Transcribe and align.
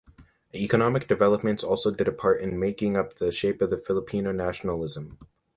Economic 0.55 1.07
developments 1.07 1.63
also 1.63 1.91
did 1.91 2.07
a 2.07 2.11
part 2.11 2.41
in 2.41 2.57
making 2.59 2.97
up 2.97 3.19
the 3.19 3.31
shape 3.31 3.61
of 3.61 3.85
Filipino 3.85 4.31
Nationalism. 4.31 5.19